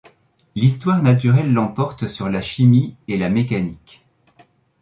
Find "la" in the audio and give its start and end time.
2.27-2.41, 3.19-3.29